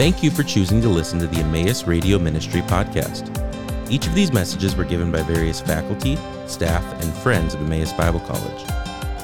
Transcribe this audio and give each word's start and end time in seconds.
Thank 0.00 0.22
you 0.22 0.30
for 0.30 0.42
choosing 0.42 0.80
to 0.80 0.88
listen 0.88 1.18
to 1.18 1.26
the 1.26 1.40
Emmaus 1.40 1.86
Radio 1.86 2.18
Ministry 2.18 2.62
podcast. 2.62 3.28
Each 3.90 4.06
of 4.06 4.14
these 4.14 4.32
messages 4.32 4.74
were 4.74 4.86
given 4.86 5.12
by 5.12 5.22
various 5.22 5.60
faculty, 5.60 6.16
staff, 6.46 6.82
and 7.02 7.12
friends 7.18 7.52
of 7.52 7.60
Emmaus 7.60 7.92
Bible 7.92 8.20
College. 8.20 8.66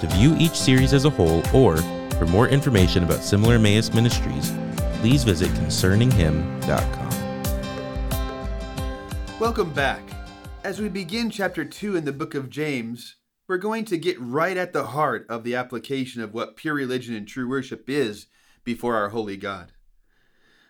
To 0.03 0.07
view 0.07 0.37
each 0.39 0.53
series 0.53 0.93
as 0.93 1.07
a 1.07 1.11
whole 1.11 1.43
or 1.55 1.79
for 2.19 2.27
more 2.27 2.47
information 2.47 3.05
about 3.05 3.23
similar 3.23 3.55
Emmaus 3.55 3.95
ministries, 3.95 4.53
please 5.01 5.25
visit 5.25 5.49
concerninghim.com. 5.53 7.41
Welcome 9.41 9.73
back. 9.73 10.03
As 10.63 10.79
we 10.79 10.91
begin 10.91 11.31
chapter 11.31 11.65
2 11.65 11.97
in 11.97 12.05
the 12.05 12.13
book 12.13 12.35
of 12.35 12.51
James, 12.51 13.17
we're 13.49 13.57
going 13.57 13.87
to 13.87 13.97
get 13.97 14.21
right 14.21 14.59
at 14.59 14.75
the 14.75 14.89
heart 14.89 15.25
of 15.31 15.43
the 15.43 15.55
application 15.55 16.21
of 16.21 16.35
what 16.35 16.55
pure 16.55 16.75
religion 16.75 17.15
and 17.15 17.27
true 17.27 17.49
worship 17.49 17.89
is 17.89 18.27
before 18.63 18.95
our 18.95 19.09
holy 19.09 19.39
God. 19.39 19.73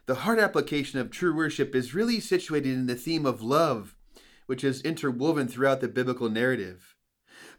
The 0.06 0.14
heart 0.14 0.38
application 0.38 1.00
of 1.00 1.10
true 1.10 1.34
worship 1.34 1.74
is 1.74 1.92
really 1.92 2.20
situated 2.20 2.72
in 2.72 2.86
the 2.86 2.94
theme 2.94 3.26
of 3.26 3.42
love, 3.42 3.96
which 4.46 4.62
is 4.62 4.80
interwoven 4.82 5.48
throughout 5.48 5.80
the 5.80 5.88
biblical 5.88 6.28
narrative. 6.28 6.94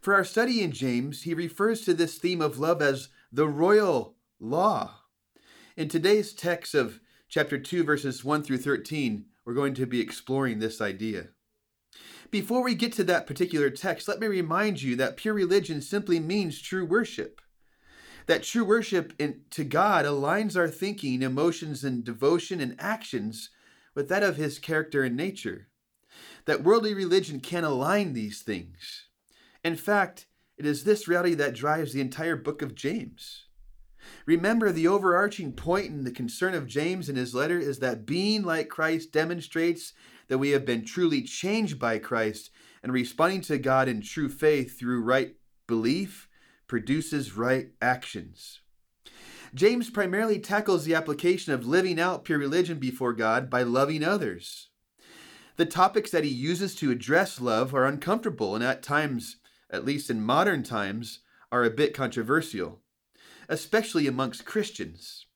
For 0.00 0.14
our 0.14 0.24
study 0.24 0.62
in 0.62 0.72
James, 0.72 1.24
he 1.24 1.34
refers 1.34 1.82
to 1.82 1.92
this 1.92 2.16
theme 2.16 2.40
of 2.40 2.58
love 2.58 2.80
as 2.80 3.10
the 3.30 3.46
royal 3.46 4.16
law. 4.40 5.02
In 5.76 5.88
today's 5.88 6.32
text 6.32 6.74
of 6.74 7.00
chapter 7.28 7.58
2, 7.58 7.84
verses 7.84 8.24
1 8.24 8.42
through 8.42 8.58
13, 8.58 9.26
we're 9.44 9.52
going 9.52 9.74
to 9.74 9.84
be 9.84 10.00
exploring 10.00 10.58
this 10.58 10.80
idea. 10.80 11.28
Before 12.30 12.64
we 12.64 12.74
get 12.74 12.92
to 12.94 13.04
that 13.04 13.26
particular 13.26 13.68
text, 13.68 14.08
let 14.08 14.20
me 14.20 14.26
remind 14.26 14.80
you 14.80 14.96
that 14.96 15.18
pure 15.18 15.34
religion 15.34 15.82
simply 15.82 16.18
means 16.18 16.62
true 16.62 16.86
worship 16.86 17.42
that 18.28 18.42
true 18.42 18.64
worship 18.64 19.14
in, 19.18 19.40
to 19.50 19.64
God 19.64 20.04
aligns 20.04 20.54
our 20.54 20.68
thinking, 20.68 21.22
emotions, 21.22 21.82
and 21.82 22.04
devotion 22.04 22.60
and 22.60 22.76
actions 22.78 23.48
with 23.94 24.08
that 24.10 24.22
of 24.22 24.36
His 24.36 24.58
character 24.58 25.02
and 25.02 25.16
nature. 25.16 25.68
That 26.44 26.62
worldly 26.62 26.94
religion 26.94 27.40
can 27.40 27.64
align 27.64 28.12
these 28.12 28.42
things. 28.42 29.06
In 29.64 29.76
fact, 29.76 30.26
it 30.58 30.66
is 30.66 30.84
this 30.84 31.08
reality 31.08 31.34
that 31.34 31.54
drives 31.54 31.92
the 31.92 32.02
entire 32.02 32.36
book 32.36 32.60
of 32.60 32.74
James. 32.74 33.46
Remember, 34.26 34.72
the 34.72 34.88
overarching 34.88 35.52
point 35.52 35.90
and 35.90 36.06
the 36.06 36.10
concern 36.10 36.54
of 36.54 36.66
James 36.66 37.08
in 37.08 37.16
his 37.16 37.34
letter 37.34 37.58
is 37.58 37.78
that 37.78 38.06
being 38.06 38.42
like 38.42 38.68
Christ 38.68 39.10
demonstrates 39.10 39.94
that 40.28 40.38
we 40.38 40.50
have 40.50 40.66
been 40.66 40.84
truly 40.84 41.22
changed 41.22 41.78
by 41.78 41.98
Christ 41.98 42.50
and 42.82 42.92
responding 42.92 43.40
to 43.42 43.58
God 43.58 43.88
in 43.88 44.02
true 44.02 44.28
faith 44.28 44.78
through 44.78 45.02
right 45.02 45.34
belief 45.66 46.27
produces 46.68 47.36
right 47.36 47.70
actions. 47.82 48.60
James 49.54 49.88
primarily 49.88 50.38
tackles 50.38 50.84
the 50.84 50.94
application 50.94 51.52
of 51.52 51.66
living 51.66 51.98
out 51.98 52.24
pure 52.24 52.38
religion 52.38 52.78
before 52.78 53.14
God 53.14 53.48
by 53.48 53.62
loving 53.62 54.04
others. 54.04 54.68
The 55.56 55.66
topics 55.66 56.10
that 56.10 56.24
he 56.24 56.30
uses 56.30 56.74
to 56.76 56.90
address 56.90 57.40
love 57.40 57.74
are 57.74 57.86
uncomfortable 57.86 58.54
and 58.54 58.62
at 58.62 58.82
times, 58.82 59.38
at 59.70 59.84
least 59.84 60.10
in 60.10 60.22
modern 60.22 60.62
times, 60.62 61.20
are 61.50 61.64
a 61.64 61.70
bit 61.70 61.94
controversial, 61.94 62.82
especially 63.48 64.06
amongst 64.06 64.44
Christians. 64.44 65.26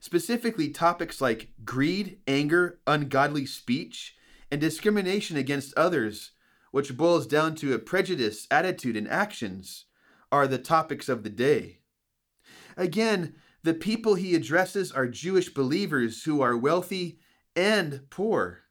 Specifically, 0.00 0.68
topics 0.68 1.20
like 1.20 1.52
greed, 1.64 2.18
anger, 2.26 2.80
ungodly 2.86 3.46
speech, 3.46 4.16
and 4.50 4.60
discrimination 4.60 5.36
against 5.36 5.72
others, 5.74 6.32
which 6.72 6.96
boils 6.96 7.26
down 7.26 7.54
to 7.54 7.72
a 7.72 7.78
prejudice, 7.78 8.48
attitude, 8.50 8.96
and 8.96 9.08
actions, 9.08 9.84
are 10.32 10.48
the 10.48 10.58
topics 10.58 11.08
of 11.08 11.22
the 11.22 11.30
day. 11.30 11.80
Again, 12.76 13.34
the 13.62 13.74
people 13.74 14.16
he 14.16 14.34
addresses 14.34 14.90
are 14.90 15.06
Jewish 15.06 15.50
believers 15.50 16.24
who 16.24 16.40
are 16.40 16.56
wealthy 16.56 17.20
and 17.54 18.00
poor. 18.10 18.62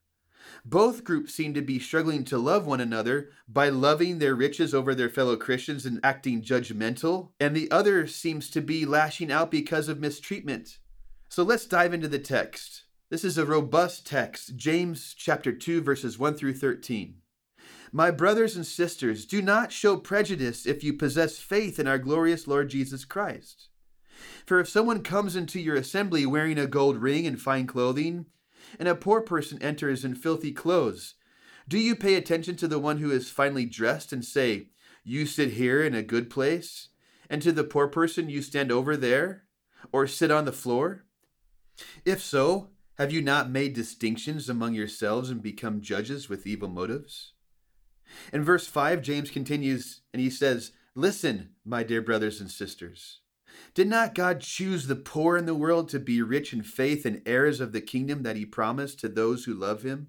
Both 0.65 1.03
groups 1.03 1.33
seem 1.33 1.53
to 1.53 1.61
be 1.61 1.79
struggling 1.79 2.23
to 2.25 2.37
love 2.37 2.65
one 2.65 2.81
another 2.81 3.29
by 3.47 3.69
loving 3.69 4.19
their 4.19 4.35
riches 4.35 4.73
over 4.73 4.93
their 4.93 5.09
fellow 5.09 5.37
Christians 5.37 5.85
and 5.85 5.99
acting 6.03 6.41
judgmental, 6.41 7.29
and 7.39 7.55
the 7.55 7.71
other 7.71 8.05
seems 8.05 8.49
to 8.49 8.61
be 8.61 8.85
lashing 8.85 9.31
out 9.31 9.49
because 9.49 9.87
of 9.87 9.99
mistreatment. 9.99 10.79
So 11.29 11.43
let's 11.43 11.65
dive 11.65 11.93
into 11.93 12.07
the 12.07 12.19
text. 12.19 12.83
This 13.09 13.23
is 13.23 13.37
a 13.37 13.45
robust 13.45 14.05
text, 14.05 14.55
James 14.55 15.13
chapter 15.17 15.51
2 15.51 15.81
verses 15.81 16.19
1 16.19 16.35
through 16.35 16.55
13. 16.55 17.15
My 17.93 18.09
brothers 18.09 18.55
and 18.55 18.65
sisters, 18.65 19.25
do 19.25 19.41
not 19.41 19.73
show 19.73 19.97
prejudice 19.97 20.65
if 20.65 20.81
you 20.81 20.93
possess 20.93 21.39
faith 21.39 21.77
in 21.77 21.87
our 21.87 21.97
glorious 21.97 22.47
Lord 22.47 22.69
Jesus 22.69 23.03
Christ. 23.03 23.67
For 24.45 24.61
if 24.61 24.69
someone 24.69 25.03
comes 25.03 25.35
into 25.35 25.59
your 25.59 25.75
assembly 25.75 26.25
wearing 26.25 26.57
a 26.57 26.67
gold 26.67 26.97
ring 26.97 27.27
and 27.27 27.41
fine 27.41 27.67
clothing, 27.67 28.27
and 28.79 28.87
a 28.87 28.95
poor 28.95 29.19
person 29.19 29.61
enters 29.61 30.05
in 30.05 30.15
filthy 30.15 30.53
clothes, 30.53 31.15
do 31.67 31.77
you 31.77 31.95
pay 31.95 32.15
attention 32.15 32.55
to 32.57 32.67
the 32.67 32.79
one 32.79 32.99
who 32.99 33.11
is 33.11 33.29
finely 33.29 33.65
dressed 33.65 34.13
and 34.13 34.23
say, 34.23 34.69
You 35.03 35.25
sit 35.25 35.51
here 35.51 35.83
in 35.83 35.93
a 35.93 36.01
good 36.01 36.29
place? 36.29 36.89
And 37.29 37.41
to 37.41 37.51
the 37.51 37.63
poor 37.65 37.87
person, 37.87 38.29
You 38.29 38.41
stand 38.41 38.71
over 38.71 38.95
there? 38.95 39.43
Or 39.91 40.07
sit 40.07 40.31
on 40.31 40.45
the 40.45 40.51
floor? 40.51 41.05
If 42.05 42.21
so, 42.21 42.69
have 42.97 43.11
you 43.11 43.21
not 43.21 43.49
made 43.49 43.73
distinctions 43.73 44.47
among 44.47 44.75
yourselves 44.75 45.29
and 45.29 45.41
become 45.41 45.81
judges 45.81 46.29
with 46.29 46.47
evil 46.47 46.69
motives? 46.69 47.33
In 48.31 48.43
verse 48.43 48.67
5, 48.67 49.01
James 49.01 49.29
continues 49.29 50.01
and 50.13 50.21
he 50.21 50.29
says, 50.29 50.71
Listen, 50.95 51.49
my 51.63 51.83
dear 51.83 52.01
brothers 52.01 52.41
and 52.41 52.49
sisters. 52.49 53.19
Did 53.73 53.87
not 53.87 54.15
God 54.15 54.41
choose 54.41 54.87
the 54.87 54.95
poor 54.95 55.37
in 55.37 55.45
the 55.45 55.55
world 55.55 55.89
to 55.89 55.99
be 55.99 56.21
rich 56.21 56.53
in 56.53 56.63
faith 56.63 57.05
and 57.05 57.21
heirs 57.25 57.59
of 57.59 57.71
the 57.71 57.81
kingdom 57.81 58.23
that 58.23 58.35
he 58.35 58.45
promised 58.45 58.99
to 58.99 59.09
those 59.09 59.45
who 59.45 59.53
love 59.53 59.83
him? 59.83 60.07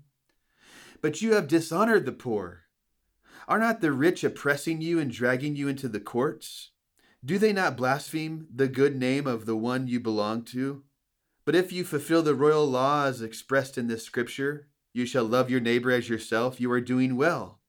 But 1.01 1.23
you 1.23 1.35
have 1.35 1.49
dishonored 1.49 2.07
the 2.07 2.13
poor. 2.13 2.63
Are 3.49 3.59
not 3.59 3.81
the 3.81 3.93
rich 3.93 4.23
oppressing 4.25 4.81
you 4.81 4.99
and 4.99 5.11
dragging 5.11 5.57
you 5.57 5.69
into 5.69 5.89
the 5.89 6.01
courts? 6.01 6.71
Do 7.25 7.39
they 7.39 7.53
not 7.53 7.77
blaspheme 7.77 8.47
the 8.53 8.69
good 8.69 8.97
name 8.97 9.27
of 9.27 9.47
the 9.47 9.57
one 9.57 9.87
you 9.87 10.01
belong 10.01 10.45
to? 10.47 10.83
But 11.45 11.55
if 11.55 11.73
you 11.73 11.85
fulfill 11.85 12.23
the 12.23 12.35
royal 12.35 12.67
law 12.67 13.07
as 13.07 13.23
expressed 13.23 13.77
in 13.77 13.89
this 13.89 14.05
scripture, 14.05 14.69
you 14.93 15.07
shall 15.07 15.25
love 15.25 15.51
your 15.51 15.61
neighbor 15.61 15.91
as 15.91 16.09
yourself, 16.09 16.61
you 16.61 16.71
are 16.71 16.81
doing 16.81 17.17
well. 17.17 17.62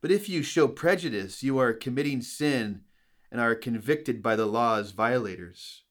But 0.00 0.10
if 0.10 0.28
you 0.28 0.42
show 0.42 0.66
prejudice, 0.66 1.42
you 1.42 1.58
are 1.58 1.72
committing 1.72 2.22
sin 2.22 2.82
and 3.30 3.40
are 3.40 3.54
convicted 3.54 4.22
by 4.22 4.34
the 4.36 4.46
law 4.46 4.78
as 4.78 4.92
violators. 4.92 5.84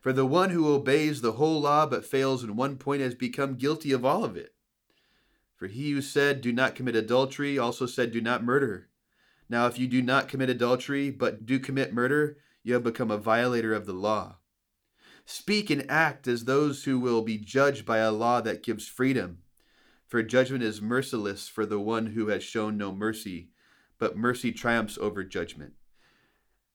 For 0.00 0.12
the 0.12 0.26
one 0.26 0.50
who 0.50 0.72
obeys 0.72 1.20
the 1.20 1.32
whole 1.32 1.60
law 1.60 1.86
but 1.86 2.04
fails 2.04 2.42
in 2.42 2.56
one 2.56 2.76
point 2.76 3.02
has 3.02 3.14
become 3.14 3.56
guilty 3.56 3.92
of 3.92 4.04
all 4.04 4.24
of 4.24 4.36
it. 4.36 4.54
For 5.56 5.66
he 5.66 5.92
who 5.92 6.02
said, 6.02 6.40
Do 6.40 6.52
not 6.52 6.74
commit 6.74 6.96
adultery, 6.96 7.58
also 7.58 7.86
said, 7.86 8.12
Do 8.12 8.20
not 8.20 8.44
murder. 8.44 8.88
Now, 9.48 9.66
if 9.66 9.78
you 9.78 9.86
do 9.86 10.02
not 10.02 10.28
commit 10.28 10.50
adultery, 10.50 11.10
but 11.10 11.46
do 11.46 11.58
commit 11.58 11.92
murder, 11.92 12.38
you 12.62 12.74
have 12.74 12.82
become 12.82 13.10
a 13.10 13.18
violator 13.18 13.72
of 13.72 13.86
the 13.86 13.92
law. 13.92 14.36
Speak 15.26 15.70
and 15.70 15.90
act 15.90 16.26
as 16.26 16.44
those 16.44 16.84
who 16.84 16.98
will 16.98 17.22
be 17.22 17.38
judged 17.38 17.86
by 17.86 17.98
a 17.98 18.12
law 18.12 18.40
that 18.40 18.62
gives 18.62 18.88
freedom 18.88 19.38
for 20.14 20.22
judgment 20.22 20.62
is 20.62 20.80
merciless 20.80 21.48
for 21.48 21.66
the 21.66 21.80
one 21.80 22.06
who 22.06 22.28
has 22.28 22.44
shown 22.44 22.78
no 22.78 22.92
mercy, 22.92 23.48
but 23.98 24.16
mercy 24.16 24.52
triumphs 24.52 24.96
over 24.96 25.24
judgment. 25.24 25.72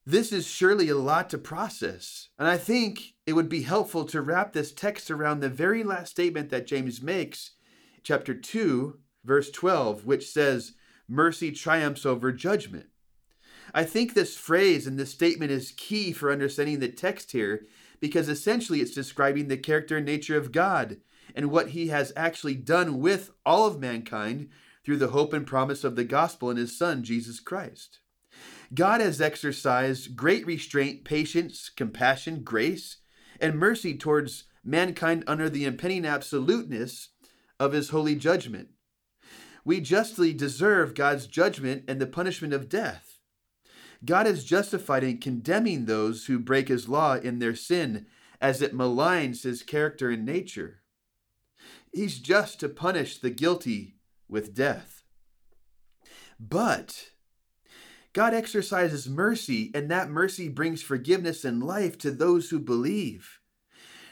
This 0.06 0.34
is 0.34 0.46
surely 0.46 0.90
a 0.90 0.98
lot 0.98 1.30
to 1.30 1.38
process, 1.38 2.28
and 2.38 2.50
I 2.50 2.58
think 2.58 3.14
it 3.26 3.32
would 3.32 3.48
be 3.48 3.62
helpful 3.62 4.04
to 4.08 4.22
wrap 4.22 4.52
this 4.52 4.74
text 4.74 5.10
around 5.10 5.40
the 5.40 5.48
very 5.48 5.86
last 5.86 6.10
statement 6.10 6.50
that 6.50 6.68
James 6.68 7.02
makes, 7.02 7.52
chapter 8.04 8.34
2, 8.34 9.00
verse 9.24 9.50
12, 9.52 10.06
which 10.06 10.30
says, 10.30 10.74
Mercy 11.08 11.54
triumphs 11.54 12.06
over 12.06 12.34
judgment. 12.34 12.88
I 13.74 13.86
think 13.86 14.16
this 14.16 14.36
phrase 14.36 14.86
and 14.86 15.00
this 15.00 15.12
statement 15.12 15.52
is 15.52 15.72
key 15.78 16.12
for 16.12 16.30
understanding 16.30 16.80
the 16.80 16.90
text 16.90 17.32
here 17.32 17.68
because 18.02 18.28
essentially 18.28 18.82
it's 18.82 18.94
describing 18.94 19.48
the 19.48 19.56
character 19.56 19.96
and 19.96 20.06
nature 20.06 20.36
of 20.36 20.52
God 20.52 20.98
and 21.36 21.52
what 21.52 21.70
he 21.70 21.88
has 21.88 22.14
actually 22.16 22.56
done 22.56 23.00
with 23.00 23.32
all 23.46 23.66
of 23.68 23.80
mankind 23.80 24.50
through 24.84 24.98
the 24.98 25.10
hope 25.10 25.34
and 25.34 25.46
promise 25.46 25.84
of 25.84 25.96
the 25.96 26.04
gospel 26.04 26.50
in 26.50 26.58
his 26.58 26.78
Son, 26.78 27.04
Jesus 27.04 27.40
Christ. 27.40 28.00
God 28.74 29.02
has 29.02 29.20
exercised 29.20 30.16
great 30.16 30.46
restraint, 30.46 31.04
patience, 31.04 31.70
compassion, 31.70 32.44
grace, 32.44 32.98
and 33.40 33.58
mercy 33.58 33.98
towards 33.98 34.46
mankind 34.64 35.24
under 35.28 35.50
the 35.50 35.66
impending 35.66 36.06
absoluteness 36.06 37.10
of 37.60 37.74
his 37.74 37.90
holy 37.90 38.16
judgment. 38.16 38.70
We 39.66 39.82
justly 39.82 40.34
deserve 40.34 40.94
God's 40.94 41.28
judgment 41.28 41.84
and 41.88 42.00
the 42.00 42.08
punishment 42.08 42.54
of 42.54 42.70
death. 42.70 43.20
God 44.06 44.28
is 44.28 44.46
justified 44.46 45.04
in 45.04 45.18
condemning 45.18 45.86
those 45.86 46.26
who 46.26 46.40
break 46.40 46.70
his 46.70 46.88
law 46.88 47.16
in 47.16 47.40
their 47.40 47.56
sin 47.56 48.06
as 48.40 48.62
it 48.62 48.74
maligns 48.76 49.44
his 49.44 49.64
character 49.64 50.10
and 50.10 50.26
nature. 50.26 50.82
He's 51.94 52.20
just 52.20 52.60
to 52.60 52.70
punish 52.70 53.18
the 53.20 53.30
guilty 53.30 53.96
with 54.28 54.54
death. 54.54 55.04
But 56.40 57.12
God 58.14 58.34
exercises 58.34 59.10
mercy, 59.10 59.72
and 59.74 59.90
that 59.92 60.10
mercy 60.10 60.50
brings 60.50 60.82
forgiveness 60.82 61.46
and 61.46 61.64
life 61.64 61.98
to 62.00 62.12
those 62.12 62.50
who 62.50 62.60
believe. 62.60 63.40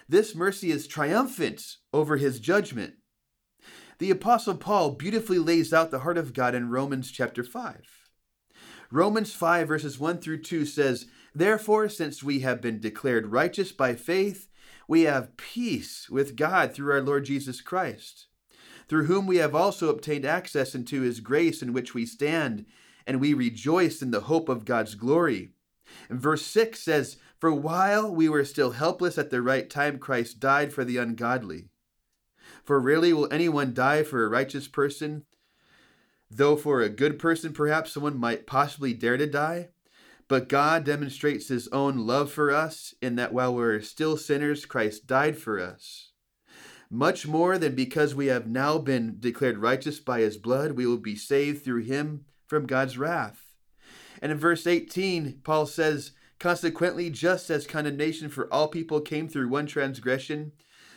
This 0.09 0.35
mercy 0.35 0.71
is 0.71 0.88
triumphant 0.88 1.77
over 1.94 2.18
his 2.18 2.39
judgment. 2.39 2.95
The 4.00 4.12
Apostle 4.12 4.56
Paul 4.56 4.91
beautifully 4.91 5.39
lays 5.39 5.74
out 5.74 5.89
the 5.91 6.00
heart 6.00 6.18
of 6.18 6.33
God 6.33 6.53
in 6.53 6.69
Romans 6.69 7.12
chapter 7.12 7.44
5. 7.44 7.81
Romans 8.91 9.33
5, 9.33 9.68
verses 9.68 10.00
1 10.00 10.19
through 10.19 10.44
2 10.44 10.65
says, 10.65 11.07
Therefore, 11.33 11.89
since 11.89 12.24
we 12.24 12.39
have 12.41 12.62
been 12.62 12.79
declared 12.79 13.27
righteous 13.27 13.71
by 13.71 13.95
faith, 13.95 14.46
we 14.88 15.01
have 15.04 15.36
peace 15.38 16.10
with 16.10 16.36
God 16.36 16.74
through 16.74 16.94
our 16.94 17.01
Lord 17.01 17.25
Jesus 17.25 17.62
Christ, 17.62 18.28
through 18.88 19.06
whom 19.06 19.28
we 19.28 19.38
have 19.38 19.54
also 19.54 19.89
obtained 19.89 20.25
access 20.25 20.74
into 20.74 21.01
his 21.01 21.19
grace 21.19 21.62
in 21.62 21.74
which 21.74 21.94
we 21.94 22.06
stand, 22.06 22.66
and 23.06 23.19
we 23.19 23.34
rejoice 23.34 24.01
in 24.01 24.12
the 24.12 24.22
hope 24.22 24.48
of 24.50 24.66
God's 24.66 24.95
glory. 24.95 25.51
And 26.10 26.19
verse 26.19 26.45
6 26.45 26.80
says, 26.80 27.18
For 27.39 27.54
while 27.54 28.13
we 28.13 28.30
were 28.30 28.45
still 28.45 28.72
helpless 28.72 29.18
at 29.18 29.30
the 29.30 29.42
right 29.42 29.69
time, 29.69 30.00
Christ 30.00 30.39
died 30.39 30.74
for 30.74 30.86
the 30.86 30.98
ungodly. 30.98 31.69
For 32.63 32.80
rarely 32.80 33.13
will 33.13 33.31
anyone 33.31 33.74
die 33.74 34.04
for 34.04 34.24
a 34.24 34.30
righteous 34.30 34.68
person, 34.68 35.25
though 36.30 36.56
for 36.56 36.81
a 36.81 36.89
good 36.89 37.19
person 37.19 37.54
perhaps 37.54 37.92
someone 37.92 38.18
might 38.18 38.48
possibly 38.48 38.94
dare 38.94 39.18
to 39.18 39.28
die. 39.28 39.69
But 40.27 40.50
God 40.50 40.83
demonstrates 40.83 41.47
his 41.47 41.68
own 41.69 42.06
love 42.06 42.31
for 42.31 42.51
us 42.51 42.94
in 43.01 43.15
that 43.15 43.33
while 43.33 43.56
we 43.56 43.63
are 43.63 43.81
still 43.81 44.18
sinners, 44.18 44.65
Christ 44.65 45.07
died 45.07 45.38
for 45.38 45.59
us. 45.59 46.12
Much 46.89 47.27
more 47.27 47.57
than 47.57 47.75
because 47.75 48.15
we 48.15 48.27
have 48.27 48.47
now 48.47 48.77
been 48.77 49.18
declared 49.19 49.57
righteous 49.57 50.00
by 50.00 50.21
his 50.21 50.38
blood, 50.38 50.74
we 50.74 50.85
will 50.85 50.97
be 50.97 51.15
saved 51.15 51.63
through 51.63 51.83
him 51.83 52.25
from 52.45 52.65
God's 52.65 52.97
wrath. 52.97 53.53
And 54.21 54.31
in 54.31 54.38
verse 54.38 54.65
18, 54.65 55.41
Paul 55.44 55.65
says, 55.65 56.12
Consequently, 56.39 57.09
just 57.09 57.50
as 57.50 57.65
condemnation 57.65 58.29
for 58.29 58.51
all 58.53 58.68
people 58.68 59.01
came 59.01 59.27
through 59.27 59.50
one 59.50 59.65
transgression, 59.65 60.51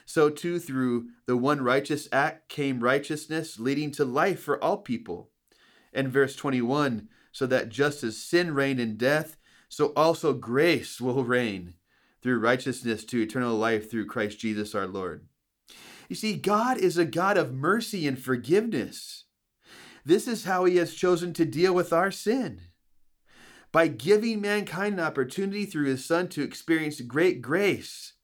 so 0.05 0.29
too 0.29 0.59
through 0.59 1.09
the 1.27 1.37
one 1.37 1.63
righteous 1.63 2.09
act 2.13 2.49
came 2.49 2.81
righteousness, 2.81 3.59
leading 3.59 3.91
to 3.93 4.05
life 4.05 4.41
for 4.41 4.63
all 4.63 4.79
people. 4.79 5.31
And 5.93 6.09
verse 6.09 6.37
21, 6.37 7.09
so 7.33 7.47
that 7.47 7.69
just 7.69 8.03
as 8.03 8.23
sin 8.23 8.55
reigned 8.55 8.81
in 8.81 8.97
death, 8.97 9.37
so 9.69 9.93
also 9.97 10.33
grace 10.33 11.01
will 11.01 11.25
reign 11.25 11.75
through 12.23 12.41
righteousness 12.41 13.05
to 13.05 13.21
eternal 13.21 13.57
life 13.57 13.91
through 13.91 14.07
Christ 14.07 14.39
Jesus 14.39 14.75
our 14.75 14.87
Lord. 14.87 15.27
You 16.09 16.17
see, 16.17 16.37
God 16.37 16.77
is 16.79 16.99
a 16.99 17.05
God 17.05 17.37
of 17.37 17.55
mercy 17.55 18.07
and 18.07 18.19
forgiveness. 18.19 19.25
This 20.05 20.27
is 20.27 20.45
how 20.45 20.65
he 20.65 20.77
has 20.77 20.95
chosen 20.95 21.33
to 21.35 21.45
deal 21.45 21.73
with 21.73 21.93
our 21.93 22.11
sin. 22.11 22.63
By 23.73 23.87
giving 23.87 24.41
mankind 24.41 24.95
an 24.95 25.07
opportunity 25.07 25.65
through 25.65 25.87
his 25.87 26.05
Son 26.05 26.27
to 26.31 26.43
experience 26.43 27.01
great 27.01 27.41
grace. 27.41 28.15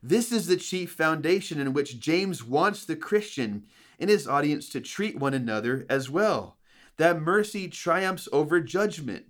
This 0.00 0.30
is 0.30 0.46
the 0.46 0.56
chief 0.56 0.92
foundation 0.92 1.58
in 1.58 1.72
which 1.72 1.98
James 1.98 2.44
wants 2.44 2.84
the 2.84 2.94
Christian 2.94 3.64
and 3.98 4.08
his 4.08 4.28
audience 4.28 4.68
to 4.68 4.80
treat 4.80 5.18
one 5.18 5.34
another 5.34 5.84
as 5.90 6.08
well 6.08 6.56
that 6.98 7.20
mercy 7.20 7.68
triumphs 7.68 8.28
over 8.32 8.60
judgment. 8.60 9.26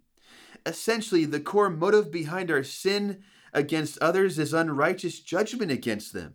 Essentially, 0.65 1.25
the 1.25 1.41
core 1.41 1.71
motive 1.71 2.11
behind 2.11 2.51
our 2.51 2.63
sin 2.63 3.23
against 3.53 3.99
others 4.01 4.39
is 4.39 4.53
unrighteous 4.53 5.21
judgment 5.21 5.71
against 5.71 6.13
them. 6.13 6.35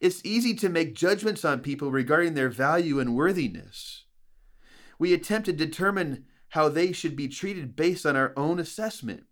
It's 0.00 0.24
easy 0.24 0.54
to 0.54 0.68
make 0.68 0.94
judgments 0.94 1.44
on 1.44 1.60
people 1.60 1.90
regarding 1.90 2.34
their 2.34 2.50
value 2.50 3.00
and 3.00 3.14
worthiness. 3.14 4.04
We 4.98 5.12
attempt 5.12 5.46
to 5.46 5.52
determine 5.52 6.24
how 6.50 6.68
they 6.68 6.92
should 6.92 7.16
be 7.16 7.28
treated 7.28 7.74
based 7.74 8.04
on 8.04 8.16
our 8.16 8.32
own 8.36 8.58
assessment. 8.58 9.24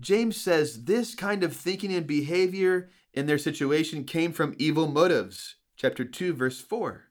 James 0.00 0.36
says 0.36 0.84
this 0.84 1.14
kind 1.14 1.44
of 1.44 1.54
thinking 1.54 1.92
and 1.92 2.06
behavior 2.06 2.90
in 3.12 3.26
their 3.26 3.38
situation 3.38 4.04
came 4.04 4.32
from 4.32 4.54
evil 4.58 4.88
motives. 4.88 5.56
Chapter 5.76 6.04
2, 6.04 6.32
verse 6.32 6.60
4. 6.60 7.09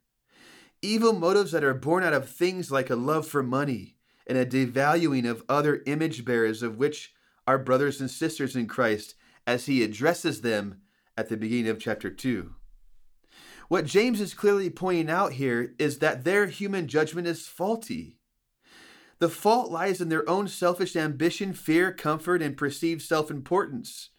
Evil 0.82 1.12
motives 1.12 1.52
that 1.52 1.64
are 1.64 1.74
born 1.74 2.04
out 2.04 2.14
of 2.14 2.30
things 2.30 2.72
like 2.72 2.90
a 2.90 2.96
love 2.96 3.28
for 3.28 3.44
money 3.44 3.98
and 4.26 4.38
a 4.38 4.46
devaluing 4.46 5.30
of 5.30 5.44
other 5.50 5.84
image 5.86 6.24
bearers, 6.24 6.64
of 6.64 6.78
which 6.78 7.14
are 7.46 7.58
brothers 7.58 8.00
and 8.00 8.10
sisters 8.10 8.56
in 8.56 8.66
Christ, 8.68 9.16
as 9.46 9.66
he 9.66 9.84
addresses 9.84 10.40
them 10.42 10.82
at 11.18 11.28
the 11.28 11.36
beginning 11.36 11.68
of 11.68 11.80
chapter 11.80 12.10
2. 12.10 12.54
What 13.68 13.86
James 13.86 14.22
is 14.22 14.34
clearly 14.34 14.70
pointing 14.70 15.10
out 15.10 15.34
here 15.34 15.76
is 15.78 16.00
that 16.00 16.24
their 16.24 16.48
human 16.48 16.88
judgment 16.88 17.28
is 17.28 17.48
faulty. 17.48 18.18
The 19.20 19.30
fault 19.30 19.70
lies 19.70 20.00
in 20.00 20.08
their 20.08 20.28
own 20.30 20.48
selfish 20.48 20.96
ambition, 20.96 21.52
fear, 21.52 21.92
comfort, 21.92 22.42
and 22.42 22.56
perceived 22.56 23.02
self 23.02 23.30
importance, 23.30 24.12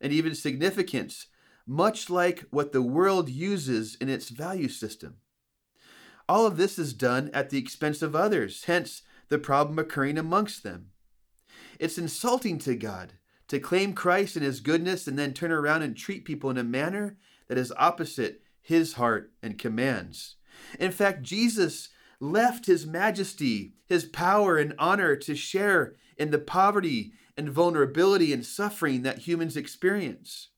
and 0.00 0.12
even 0.12 0.34
significance, 0.34 1.26
much 1.66 2.08
like 2.08 2.46
what 2.50 2.72
the 2.72 2.82
world 2.82 3.28
uses 3.28 3.96
in 3.96 4.08
its 4.08 4.30
value 4.30 4.68
system. 4.68 5.16
All 6.28 6.46
of 6.46 6.56
this 6.56 6.78
is 6.78 6.92
done 6.92 7.30
at 7.32 7.50
the 7.50 7.58
expense 7.58 8.02
of 8.02 8.16
others, 8.16 8.64
hence 8.64 9.02
the 9.28 9.38
problem 9.38 9.78
occurring 9.78 10.18
amongst 10.18 10.62
them. 10.62 10.90
It's 11.78 11.98
insulting 11.98 12.58
to 12.58 12.74
God 12.74 13.14
to 13.48 13.60
claim 13.60 13.92
Christ 13.92 14.36
and 14.36 14.44
his 14.44 14.60
goodness 14.60 15.06
and 15.06 15.18
then 15.18 15.32
turn 15.32 15.52
around 15.52 15.82
and 15.82 15.96
treat 15.96 16.24
people 16.24 16.50
in 16.50 16.58
a 16.58 16.64
manner 16.64 17.16
that 17.48 17.58
is 17.58 17.72
opposite 17.76 18.42
his 18.60 18.94
heart 18.94 19.32
and 19.42 19.58
commands. 19.58 20.36
In 20.80 20.90
fact, 20.90 21.22
Jesus 21.22 21.90
left 22.18 22.66
his 22.66 22.86
majesty, 22.86 23.74
his 23.86 24.04
power 24.04 24.56
and 24.56 24.74
honor 24.78 25.14
to 25.16 25.36
share 25.36 25.94
in 26.16 26.30
the 26.30 26.38
poverty 26.38 27.12
and 27.36 27.50
vulnerability 27.50 28.32
and 28.32 28.44
suffering 28.44 29.02
that 29.02 29.20
humans 29.20 29.56
experience. 29.56 30.48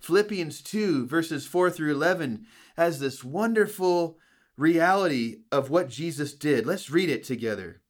Philippians 0.00 0.62
2, 0.62 1.06
verses 1.06 1.46
4 1.46 1.70
through 1.70 1.92
11, 1.92 2.46
has 2.76 3.00
this 3.00 3.24
wonderful 3.24 4.18
reality 4.56 5.42
of 5.52 5.70
what 5.70 5.88
Jesus 5.88 6.32
did. 6.34 6.66
Let's 6.66 6.90
read 6.90 7.10
it 7.10 7.24
together. 7.24 7.82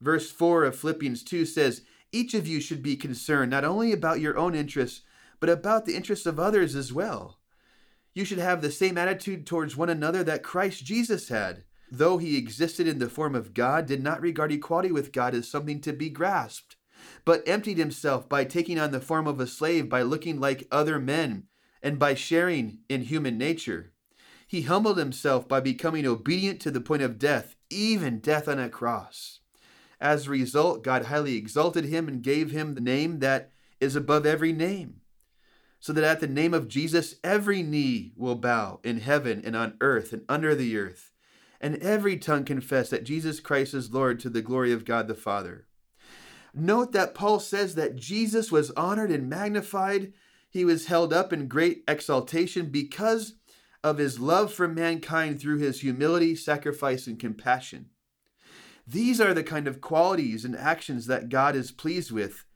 Verse 0.00 0.30
4 0.30 0.64
of 0.64 0.76
Philippians 0.76 1.22
2 1.22 1.46
says, 1.46 1.82
Each 2.12 2.34
of 2.34 2.46
you 2.46 2.60
should 2.60 2.82
be 2.82 2.96
concerned 2.96 3.50
not 3.50 3.64
only 3.64 3.92
about 3.92 4.20
your 4.20 4.36
own 4.36 4.54
interests, 4.54 5.02
but 5.40 5.50
about 5.50 5.86
the 5.86 5.96
interests 5.96 6.26
of 6.26 6.40
others 6.40 6.74
as 6.74 6.92
well. 6.92 7.38
You 8.14 8.24
should 8.24 8.38
have 8.38 8.62
the 8.62 8.70
same 8.70 8.96
attitude 8.96 9.46
towards 9.46 9.76
one 9.76 9.90
another 9.90 10.22
that 10.24 10.42
Christ 10.42 10.84
Jesus 10.84 11.28
had. 11.28 11.64
Though 11.90 12.18
he 12.18 12.36
existed 12.36 12.86
in 12.88 12.98
the 12.98 13.08
form 13.08 13.34
of 13.34 13.54
God, 13.54 13.86
did 13.86 14.02
not 14.02 14.20
regard 14.20 14.52
equality 14.52 14.92
with 14.92 15.12
God 15.12 15.34
as 15.34 15.48
something 15.48 15.80
to 15.82 15.92
be 15.92 16.10
grasped, 16.10 16.76
but 17.24 17.46
emptied 17.46 17.78
himself 17.78 18.28
by 18.28 18.44
taking 18.44 18.78
on 18.78 18.90
the 18.90 19.00
form 19.00 19.26
of 19.26 19.40
a 19.40 19.46
slave, 19.46 19.88
by 19.88 20.02
looking 20.02 20.40
like 20.40 20.68
other 20.70 20.98
men, 20.98 21.44
and 21.82 21.98
by 21.98 22.14
sharing 22.14 22.78
in 22.88 23.02
human 23.02 23.36
nature. 23.36 23.93
He 24.46 24.62
humbled 24.62 24.98
himself 24.98 25.48
by 25.48 25.60
becoming 25.60 26.06
obedient 26.06 26.60
to 26.60 26.70
the 26.70 26.80
point 26.80 27.02
of 27.02 27.18
death, 27.18 27.56
even 27.70 28.20
death 28.20 28.46
on 28.48 28.58
a 28.58 28.68
cross. 28.68 29.40
As 30.00 30.26
a 30.26 30.30
result, 30.30 30.84
God 30.84 31.06
highly 31.06 31.36
exalted 31.36 31.86
him 31.86 32.08
and 32.08 32.22
gave 32.22 32.50
him 32.50 32.74
the 32.74 32.80
name 32.80 33.20
that 33.20 33.50
is 33.80 33.96
above 33.96 34.26
every 34.26 34.52
name, 34.52 35.00
so 35.80 35.92
that 35.92 36.04
at 36.04 36.20
the 36.20 36.26
name 36.26 36.54
of 36.54 36.68
Jesus 36.68 37.16
every 37.24 37.62
knee 37.62 38.12
will 38.16 38.34
bow 38.34 38.80
in 38.84 39.00
heaven 39.00 39.42
and 39.44 39.56
on 39.56 39.76
earth 39.80 40.12
and 40.12 40.22
under 40.28 40.54
the 40.54 40.76
earth, 40.76 41.12
and 41.60 41.76
every 41.76 42.18
tongue 42.18 42.44
confess 42.44 42.90
that 42.90 43.04
Jesus 43.04 43.40
Christ 43.40 43.72
is 43.74 43.92
Lord 43.92 44.20
to 44.20 44.28
the 44.28 44.42
glory 44.42 44.72
of 44.72 44.84
God 44.84 45.08
the 45.08 45.14
Father. 45.14 45.66
Note 46.52 46.92
that 46.92 47.14
Paul 47.14 47.40
says 47.40 47.74
that 47.74 47.96
Jesus 47.96 48.52
was 48.52 48.70
honored 48.72 49.10
and 49.10 49.28
magnified. 49.28 50.12
He 50.50 50.64
was 50.64 50.86
held 50.86 51.12
up 51.12 51.32
in 51.32 51.48
great 51.48 51.82
exaltation 51.88 52.66
because 52.66 53.34
of 53.84 53.98
his 53.98 54.18
love 54.18 54.50
for 54.50 54.66
mankind 54.66 55.38
through 55.38 55.58
his 55.58 55.82
humility, 55.82 56.34
sacrifice, 56.34 57.06
and 57.06 57.20
compassion. 57.20 57.90
These 58.86 59.20
are 59.20 59.34
the 59.34 59.44
kind 59.44 59.68
of 59.68 59.82
qualities 59.82 60.42
and 60.44 60.56
actions 60.56 61.06
that 61.06 61.28
God 61.28 61.54
is 61.54 61.70
pleased 61.70 62.10
with, 62.10 62.46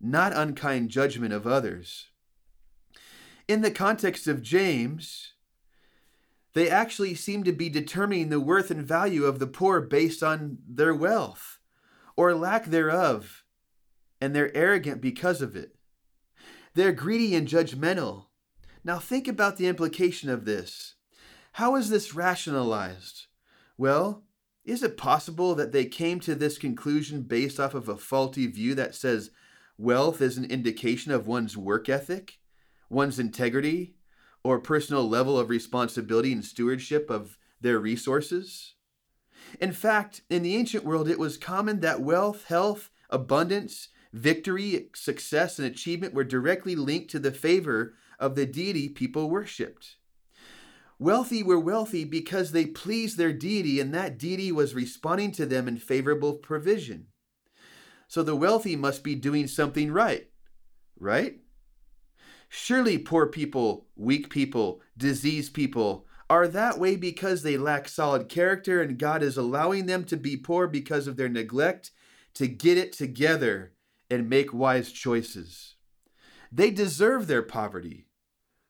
not 0.00 0.36
unkind 0.36 0.90
judgment 0.90 1.32
of 1.32 1.46
others. 1.46 2.08
In 3.46 3.60
the 3.60 3.70
context 3.70 4.26
of 4.26 4.42
James, 4.42 5.34
they 6.52 6.68
actually 6.68 7.14
seem 7.14 7.44
to 7.44 7.52
be 7.52 7.68
determining 7.68 8.28
the 8.28 8.40
worth 8.40 8.70
and 8.70 8.84
value 8.84 9.24
of 9.24 9.38
the 9.38 9.46
poor 9.46 9.80
based 9.80 10.22
on 10.22 10.58
their 10.68 10.94
wealth 10.94 11.60
or 12.16 12.34
lack 12.34 12.66
thereof, 12.66 13.44
and 14.20 14.34
they're 14.34 14.54
arrogant 14.56 15.00
because 15.00 15.40
of 15.40 15.54
it. 15.54 15.76
They're 16.74 16.92
greedy 16.92 17.36
and 17.36 17.46
judgmental 17.46 18.26
now 18.84 18.98
think 18.98 19.28
about 19.28 19.56
the 19.56 19.66
implication 19.66 20.28
of 20.28 20.44
this. 20.44 20.94
How 21.52 21.76
is 21.76 21.90
this 21.90 22.14
rationalized? 22.14 23.26
Well, 23.76 24.24
is 24.64 24.82
it 24.82 24.96
possible 24.96 25.54
that 25.54 25.72
they 25.72 25.84
came 25.84 26.20
to 26.20 26.34
this 26.34 26.58
conclusion 26.58 27.22
based 27.22 27.58
off 27.58 27.74
of 27.74 27.88
a 27.88 27.96
faulty 27.96 28.46
view 28.46 28.74
that 28.74 28.94
says 28.94 29.30
wealth 29.76 30.20
is 30.20 30.38
an 30.38 30.44
indication 30.44 31.12
of 31.12 31.26
one's 31.26 31.56
work 31.56 31.88
ethic, 31.88 32.38
one's 32.88 33.18
integrity, 33.18 33.94
or 34.44 34.58
personal 34.58 35.08
level 35.08 35.38
of 35.38 35.50
responsibility 35.50 36.32
and 36.32 36.44
stewardship 36.44 37.10
of 37.10 37.38
their 37.60 37.78
resources? 37.78 38.74
In 39.60 39.72
fact, 39.72 40.22
in 40.30 40.42
the 40.42 40.56
ancient 40.56 40.84
world, 40.84 41.08
it 41.08 41.18
was 41.18 41.36
common 41.36 41.80
that 41.80 42.00
wealth, 42.00 42.44
health, 42.46 42.90
abundance, 43.10 43.88
Victory, 44.12 44.90
success, 44.94 45.58
and 45.58 45.66
achievement 45.66 46.12
were 46.12 46.24
directly 46.24 46.76
linked 46.76 47.10
to 47.10 47.18
the 47.18 47.32
favor 47.32 47.94
of 48.22 48.36
the 48.36 48.46
deity 48.46 48.88
people 48.88 49.28
worshiped. 49.28 49.96
Wealthy 50.98 51.42
were 51.42 51.58
wealthy 51.58 52.04
because 52.04 52.52
they 52.52 52.64
pleased 52.64 53.18
their 53.18 53.32
deity, 53.32 53.80
and 53.80 53.92
that 53.92 54.18
deity 54.18 54.52
was 54.52 54.74
responding 54.74 55.32
to 55.32 55.44
them 55.44 55.66
in 55.66 55.76
favorable 55.76 56.34
provision. 56.34 57.08
So 58.06 58.22
the 58.22 58.36
wealthy 58.36 58.76
must 58.76 59.02
be 59.02 59.16
doing 59.16 59.48
something 59.48 59.90
right, 59.90 60.28
right? 61.00 61.40
Surely 62.48 62.98
poor 62.98 63.26
people, 63.26 63.88
weak 63.96 64.30
people, 64.30 64.80
diseased 64.96 65.54
people 65.54 66.06
are 66.30 66.46
that 66.46 66.78
way 66.78 66.94
because 66.94 67.42
they 67.42 67.56
lack 67.56 67.88
solid 67.88 68.28
character, 68.28 68.80
and 68.80 68.98
God 68.98 69.22
is 69.22 69.36
allowing 69.36 69.86
them 69.86 70.04
to 70.04 70.16
be 70.16 70.36
poor 70.36 70.68
because 70.68 71.08
of 71.08 71.16
their 71.16 71.28
neglect 71.28 71.90
to 72.34 72.46
get 72.46 72.78
it 72.78 72.92
together 72.92 73.72
and 74.08 74.30
make 74.30 74.54
wise 74.54 74.92
choices. 74.92 75.74
They 76.52 76.70
deserve 76.70 77.26
their 77.26 77.42
poverty. 77.42 78.06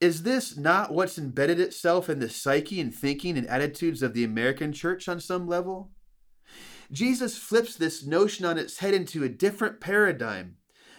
Is 0.02 0.24
this 0.24 0.56
not 0.56 0.92
what's 0.92 1.16
embedded 1.16 1.60
itself 1.60 2.10
in 2.10 2.18
the 2.18 2.28
psyche 2.28 2.80
and 2.80 2.92
thinking 2.92 3.38
and 3.38 3.46
attitudes 3.46 4.02
of 4.02 4.14
the 4.14 4.24
American 4.24 4.72
church 4.72 5.08
on 5.08 5.20
some 5.20 5.46
level? 5.46 5.92
Jesus 6.90 7.38
flips 7.38 7.76
this 7.76 8.04
notion 8.04 8.44
on 8.44 8.58
its 8.58 8.78
head 8.78 8.94
into 8.94 9.22
a 9.22 9.28
different 9.28 9.80
paradigm, 9.80 10.56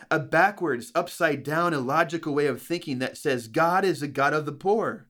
a 0.09 0.19
backwards, 0.19 0.89
upside 0.95 1.43
down, 1.43 1.73
illogical 1.73 2.33
way 2.33 2.45
of 2.47 2.61
thinking 2.61 2.99
that 2.99 3.17
says 3.17 3.49
God 3.49 3.83
is 3.83 4.01
a 4.01 4.07
God 4.07 4.31
of 4.31 4.45
the 4.45 4.53
poor, 4.53 5.09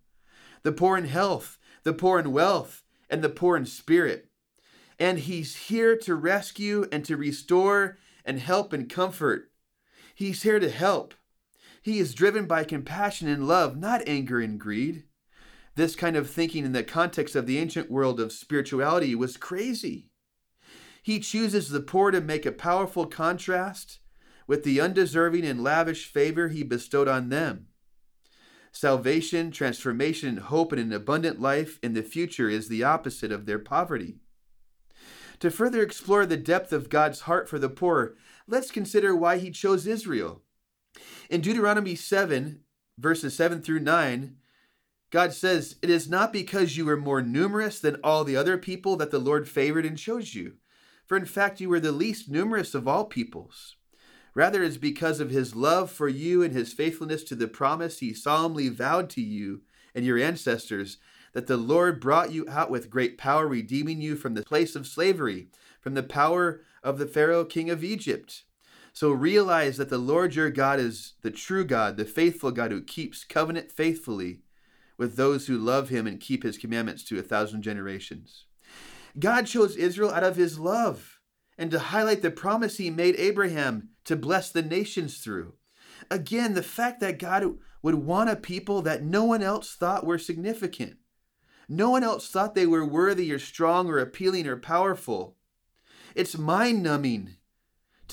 the 0.63 0.71
poor 0.71 0.97
in 0.97 1.05
health, 1.05 1.59
the 1.83 1.93
poor 1.93 2.17
in 2.17 2.31
wealth, 2.31 2.81
and 3.11 3.21
the 3.21 3.29
poor 3.29 3.55
in 3.55 3.67
spirit. 3.67 4.27
And 4.97 5.19
he's 5.19 5.67
here 5.67 5.95
to 5.97 6.15
rescue 6.15 6.87
and 6.91 7.05
to 7.05 7.15
restore 7.15 7.99
and 8.25 8.39
help 8.39 8.73
and 8.73 8.89
comfort. 8.89 9.51
He's 10.15 10.41
here 10.41 10.59
to 10.59 10.71
help. 10.71 11.13
He 11.83 11.99
is 11.99 12.15
driven 12.15 12.45
by 12.45 12.63
compassion 12.63 13.27
and 13.27 13.45
love, 13.45 13.77
not 13.77 14.07
anger 14.07 14.39
and 14.39 14.57
greed. 14.57 15.03
This 15.75 15.97
kind 15.97 16.15
of 16.15 16.29
thinking 16.29 16.63
in 16.63 16.71
the 16.71 16.81
context 16.81 17.35
of 17.35 17.45
the 17.45 17.57
ancient 17.57 17.91
world 17.91 18.21
of 18.21 18.31
spirituality 18.31 19.13
was 19.15 19.35
crazy. 19.35 20.07
He 21.03 21.19
chooses 21.19 21.69
the 21.69 21.81
poor 21.81 22.09
to 22.11 22.21
make 22.21 22.45
a 22.45 22.53
powerful 22.53 23.05
contrast 23.05 23.99
with 24.47 24.63
the 24.63 24.79
undeserving 24.79 25.45
and 25.45 25.61
lavish 25.61 26.05
favor 26.05 26.47
he 26.47 26.63
bestowed 26.63 27.09
on 27.09 27.27
them. 27.27 27.67
Salvation, 28.71 29.51
transformation, 29.51 30.37
hope, 30.37 30.71
and 30.71 30.81
an 30.81 30.93
abundant 30.93 31.41
life 31.41 31.79
in 31.83 31.93
the 31.93 32.01
future 32.01 32.49
is 32.49 32.69
the 32.69 32.83
opposite 32.83 33.31
of 33.31 33.45
their 33.45 33.59
poverty. 33.59 34.19
To 35.39 35.51
further 35.51 35.83
explore 35.83 36.25
the 36.25 36.37
depth 36.37 36.71
of 36.71 36.89
God's 36.89 37.21
heart 37.21 37.49
for 37.49 37.59
the 37.59 37.69
poor, 37.69 38.15
let's 38.47 38.71
consider 38.71 39.13
why 39.13 39.37
he 39.37 39.51
chose 39.51 39.85
Israel. 39.85 40.43
In 41.29 41.41
Deuteronomy 41.41 41.95
7, 41.95 42.61
verses 42.97 43.35
7 43.35 43.61
through 43.61 43.79
9, 43.79 44.35
God 45.09 45.33
says, 45.33 45.75
It 45.81 45.89
is 45.89 46.09
not 46.09 46.33
because 46.33 46.75
you 46.75 46.85
were 46.85 46.97
more 46.97 47.21
numerous 47.21 47.79
than 47.79 47.97
all 48.03 48.23
the 48.23 48.35
other 48.35 48.57
people 48.57 48.95
that 48.97 49.11
the 49.11 49.19
Lord 49.19 49.47
favored 49.47 49.85
and 49.85 49.97
chose 49.97 50.33
you, 50.33 50.53
for 51.05 51.17
in 51.17 51.25
fact 51.25 51.61
you 51.61 51.69
were 51.69 51.79
the 51.79 51.91
least 51.91 52.29
numerous 52.29 52.73
of 52.73 52.87
all 52.87 53.05
peoples. 53.05 53.75
Rather, 54.35 54.63
it 54.63 54.69
is 54.69 54.77
because 54.79 55.19
of 55.19 55.29
his 55.29 55.55
love 55.55 55.91
for 55.91 56.07
you 56.07 56.41
and 56.41 56.53
his 56.53 56.73
faithfulness 56.73 57.23
to 57.25 57.35
the 57.35 57.47
promise 57.47 57.99
he 57.99 58.13
solemnly 58.13 58.69
vowed 58.69 59.09
to 59.11 59.21
you 59.21 59.61
and 59.93 60.05
your 60.05 60.17
ancestors 60.17 60.97
that 61.33 61.47
the 61.47 61.57
Lord 61.57 61.99
brought 61.99 62.31
you 62.31 62.47
out 62.49 62.71
with 62.71 62.89
great 62.89 63.17
power, 63.17 63.47
redeeming 63.47 64.01
you 64.01 64.15
from 64.15 64.33
the 64.33 64.43
place 64.43 64.75
of 64.75 64.87
slavery, 64.87 65.49
from 65.79 65.93
the 65.93 66.03
power 66.03 66.61
of 66.83 66.97
the 66.97 67.07
Pharaoh 67.07 67.45
king 67.45 67.69
of 67.69 67.83
Egypt. 67.83 68.43
So 68.93 69.11
realize 69.11 69.77
that 69.77 69.89
the 69.89 69.97
Lord 69.97 70.35
your 70.35 70.51
God 70.51 70.79
is 70.79 71.13
the 71.23 71.31
true 71.31 71.65
God, 71.65 71.97
the 71.97 72.05
faithful 72.05 72.51
God 72.51 72.71
who 72.71 72.81
keeps 72.81 73.23
covenant 73.23 73.71
faithfully 73.71 74.41
with 74.99 75.15
those 75.15 75.47
who 75.47 75.57
love 75.57 75.89
him 75.89 76.05
and 76.05 76.19
keep 76.19 76.43
his 76.43 76.59
commandments 76.59 77.03
to 77.05 77.17
a 77.17 77.23
thousand 77.23 77.63
generations. 77.63 78.45
God 79.17 79.47
chose 79.47 79.75
Israel 79.75 80.11
out 80.11 80.23
of 80.23 80.35
his 80.35 80.59
love 80.59 81.19
and 81.57 81.71
to 81.71 81.79
highlight 81.79 82.21
the 82.21 82.29
promise 82.29 82.77
he 82.77 82.91
made 82.91 83.15
Abraham 83.17 83.89
to 84.05 84.15
bless 84.15 84.51
the 84.51 84.61
nations 84.61 85.17
through. 85.17 85.53
Again, 86.11 86.53
the 86.53 86.63
fact 86.63 86.99
that 86.99 87.17
God 87.17 87.57
would 87.81 87.95
want 87.95 88.29
a 88.29 88.35
people 88.35 88.83
that 88.83 89.03
no 89.03 89.23
one 89.23 89.41
else 89.41 89.73
thought 89.73 90.05
were 90.05 90.19
significant. 90.19 90.97
No 91.67 91.89
one 91.89 92.03
else 92.03 92.29
thought 92.29 92.53
they 92.53 92.67
were 92.67 92.85
worthy 92.85 93.31
or 93.31 93.39
strong 93.39 93.87
or 93.87 93.97
appealing 93.97 94.45
or 94.45 94.57
powerful. 94.57 95.37
It's 96.13 96.37
mind 96.37 96.83
numbing 96.83 97.37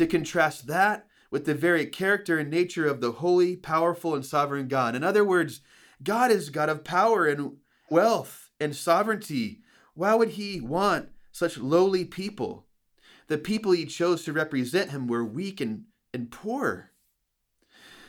to 0.01 0.07
contrast 0.07 0.67
that 0.67 1.07
with 1.31 1.45
the 1.45 1.55
very 1.55 1.85
character 1.85 2.39
and 2.39 2.51
nature 2.51 2.87
of 2.87 3.03
the 3.03 3.13
holy, 3.13 3.55
powerful, 3.55 4.15
and 4.15 4.25
sovereign 4.25 4.67
God. 4.67 4.95
In 4.95 5.05
other 5.05 5.23
words, 5.23 5.61
God 6.03 6.31
is 6.31 6.49
God 6.49 6.71
of 6.71 6.85
power 6.85 7.27
and 7.27 7.59
wealth 7.91 8.51
and 8.59 8.75
sovereignty. 8.75 9.61
Why 9.93 10.15
would 10.15 10.31
he 10.31 10.59
want 10.59 11.11
such 11.33 11.59
lowly 11.59 12.07
people? 12.07 12.67
The 13.27 13.37
people 13.37 13.73
he 13.73 13.85
chose 13.85 14.25
to 14.25 14.33
represent 14.33 14.91
him 14.91 15.07
were 15.07 15.23
weak 15.23 15.61
and, 15.61 15.85
and 16.15 16.31
poor. 16.31 16.93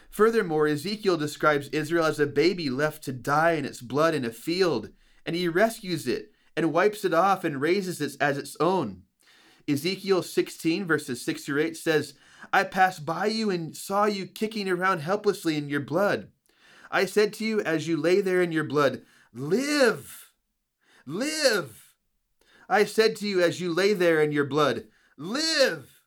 Furthermore, 0.10 0.68
Ezekiel 0.68 1.18
describes 1.18 1.68
Israel 1.74 2.06
as 2.06 2.22
a 2.22 2.26
baby 2.26 2.70
left 2.70 3.04
to 3.04 3.12
die 3.12 3.52
in 3.52 3.66
its 3.66 3.82
blood 3.82 4.16
in 4.16 4.24
a 4.24 4.32
field 4.32 4.92
and 5.26 5.36
he 5.36 5.50
rescues 5.50 6.08
it 6.08 6.32
and 6.56 6.72
wipes 6.72 7.04
it 7.04 7.14
off 7.14 7.44
and 7.44 7.60
raises 7.60 8.00
it 8.00 8.16
as 8.22 8.38
its 8.38 8.56
own. 8.62 9.04
Ezekiel 9.68 10.24
16, 10.24 10.86
verses 10.86 11.22
6 11.24 11.46
through 11.46 11.62
8 11.62 11.78
says, 11.78 12.14
I 12.54 12.64
passed 12.64 13.06
by 13.06 13.28
you 13.28 13.50
and 13.50 13.76
saw 13.76 14.06
you 14.06 14.26
kicking 14.26 14.68
around 14.68 15.00
helplessly 15.00 15.58
in 15.58 15.70
your 15.70 15.80
blood. 15.80 16.30
I 16.92 17.06
said 17.06 17.34
to 17.34 17.46
you 17.46 17.62
as 17.62 17.88
you 17.88 17.96
lay 17.98 18.22
there 18.22 18.42
in 18.42 18.52
your 18.52 18.64
blood, 18.64 19.02
Live! 19.34 20.32
Live! 21.06 21.94
I 22.68 22.84
said 22.84 23.16
to 23.18 23.28
you 23.28 23.42
as 23.42 23.62
you 23.62 23.74
lay 23.74 23.94
there 23.94 24.22
in 24.22 24.32
your 24.32 24.46
blood, 24.46 24.86
Live! 25.18 26.02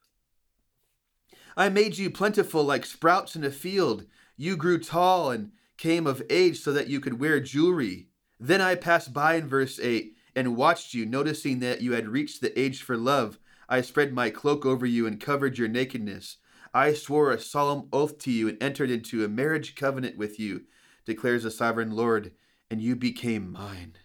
I 1.57 1.69
made 1.69 1.97
you 1.97 2.11
plentiful 2.11 2.65
like 2.65 2.85
sprouts 2.85 3.37
in 3.37 3.45
a 3.45 3.51
field. 3.51 4.07
You 4.37 4.57
grew 4.57 4.79
tall 4.79 5.31
and 5.31 5.53
came 5.77 6.07
of 6.07 6.23
age 6.29 6.61
so 6.61 6.73
that 6.73 6.89
you 6.89 7.01
could 7.01 7.21
wear 7.21 7.41
jewelry. 7.41 8.09
Then 8.41 8.61
I 8.61 8.75
passed 8.75 9.13
by 9.13 9.37
in 9.37 9.49
verse 9.49 9.79
8 9.81 10.15
and 10.35 10.57
watched 10.57 10.95
you, 10.95 11.07
noticing 11.07 11.61
that 11.61 11.81
you 11.81 11.93
had 11.93 12.09
reached 12.09 12.41
the 12.41 12.59
age 12.59 12.83
for 12.83 12.97
love. 12.97 13.39
I 13.75 13.81
spread 13.81 14.13
my 14.13 14.31
cloak 14.31 14.65
over 14.65 14.87
you 14.87 15.05
and 15.05 15.21
covered 15.21 15.59
your 15.59 15.67
nakedness. 15.67 16.37
I 16.73 16.95
swore 16.95 17.33
a 17.33 17.41
solemn 17.41 17.89
oath 17.93 18.19
to 18.19 18.31
you 18.31 18.49
and 18.49 18.63
entered 18.63 18.89
into 18.89 19.25
a 19.25 19.29
marriage 19.29 19.75
covenant 19.75 20.17
with 20.17 20.39
you, 20.39 20.67
declares 21.05 21.43
the 21.43 21.51
sovereign 21.51 21.91
Lord, 21.91 22.31
and 22.71 22.81
you 22.81 22.95
became 22.95 23.51
mine. 23.51 23.97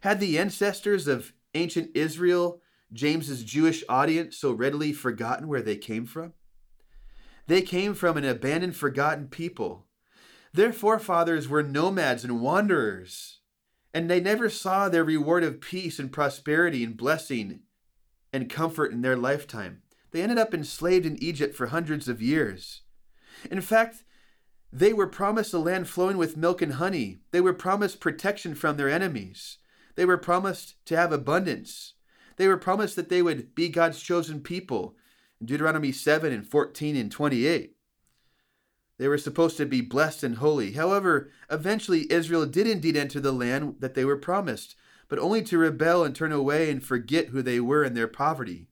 Had 0.00 0.18
the 0.18 0.40
ancestors 0.40 1.06
of 1.06 1.32
ancient 1.54 1.92
Israel, 1.94 2.60
James's 2.92 3.44
Jewish 3.44 3.84
audience, 3.88 4.38
so 4.38 4.50
readily 4.50 4.92
forgotten 4.92 5.46
where 5.46 5.62
they 5.62 5.76
came 5.76 6.04
from? 6.04 6.32
They 7.46 7.62
came 7.62 7.94
from 7.94 8.16
an 8.16 8.24
abandoned, 8.24 8.74
forgotten 8.74 9.28
people 9.28 9.86
their 10.52 10.72
forefathers 10.72 11.48
were 11.48 11.62
nomads 11.62 12.24
and 12.24 12.40
wanderers, 12.40 13.38
and 13.94 14.10
they 14.10 14.20
never 14.20 14.50
saw 14.50 14.88
their 14.88 15.04
reward 15.04 15.44
of 15.44 15.60
peace 15.60 16.00
and 16.00 16.10
prosperity 16.10 16.82
and 16.82 16.96
blessing 16.96 17.60
and 18.32 18.50
comfort 18.50 18.92
in 18.92 19.02
their 19.02 19.16
lifetime. 19.16 19.82
They 20.10 20.22
ended 20.22 20.38
up 20.38 20.54
enslaved 20.54 21.06
in 21.06 21.22
Egypt 21.22 21.54
for 21.54 21.66
hundreds 21.66 22.08
of 22.08 22.22
years. 22.22 22.82
In 23.50 23.60
fact, 23.60 24.04
they 24.72 24.92
were 24.92 25.06
promised 25.06 25.52
a 25.52 25.58
land 25.58 25.88
flowing 25.88 26.16
with 26.16 26.36
milk 26.36 26.62
and 26.62 26.74
honey. 26.74 27.20
They 27.30 27.40
were 27.40 27.52
promised 27.52 28.00
protection 28.00 28.54
from 28.54 28.76
their 28.76 28.88
enemies. 28.88 29.58
They 29.96 30.04
were 30.04 30.18
promised 30.18 30.76
to 30.86 30.96
have 30.96 31.12
abundance. 31.12 31.94
They 32.36 32.48
were 32.48 32.56
promised 32.56 32.96
that 32.96 33.10
they 33.10 33.20
would 33.20 33.54
be 33.54 33.68
God's 33.68 34.00
chosen 34.00 34.40
people 34.40 34.96
in 35.40 35.46
Deuteronomy 35.46 35.92
7 35.92 36.32
and 36.32 36.46
14 36.46 36.96
and 36.96 37.12
28. 37.12 37.76
They 38.98 39.08
were 39.08 39.18
supposed 39.18 39.56
to 39.56 39.66
be 39.66 39.80
blessed 39.80 40.22
and 40.22 40.36
holy. 40.36 40.72
However, 40.72 41.30
eventually 41.50 42.10
Israel 42.10 42.46
did 42.46 42.66
indeed 42.66 42.96
enter 42.96 43.20
the 43.20 43.32
land 43.32 43.76
that 43.80 43.94
they 43.94 44.04
were 44.04 44.16
promised, 44.16 44.76
but 45.12 45.18
only 45.18 45.42
to 45.42 45.58
rebel 45.58 46.04
and 46.04 46.16
turn 46.16 46.32
away 46.32 46.70
and 46.70 46.82
forget 46.82 47.26
who 47.26 47.42
they 47.42 47.60
were 47.60 47.84
in 47.84 47.92
their 47.92 48.08
poverty. 48.08 48.66